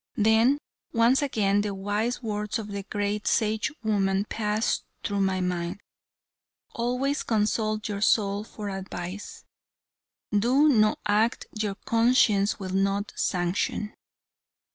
Then 0.17 0.57
once 0.93 1.21
again 1.21 1.61
the 1.61 1.75
wise 1.75 2.23
words 2.23 2.57
of 2.57 2.69
the 2.69 2.81
great 2.81 3.25
Sagewoman 3.27 4.27
passed 4.29 4.83
through 5.03 5.21
my 5.21 5.41
mind: 5.41 5.79
"Always 6.73 7.21
consult 7.21 7.87
your 7.87 8.01
soul 8.01 8.43
for 8.43 8.67
advice. 8.69 9.45
"Do 10.31 10.67
no 10.69 10.95
act 11.05 11.45
your 11.53 11.75
conscience 11.75 12.57
will 12.59 12.73
not 12.73 13.13
sanction." 13.15 13.93